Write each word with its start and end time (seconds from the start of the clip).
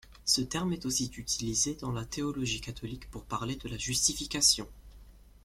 Ce 0.25 0.41
terme 0.41 0.73
est 0.73 0.87
aussi 0.87 1.11
utilisé 1.15 1.75
dans 1.75 1.91
la 1.91 2.05
théologie 2.05 2.59
catholique 2.59 3.07
pour 3.11 3.23
parler 3.23 3.55
de 3.57 3.69
la 3.69 3.77
justification. 3.77 4.67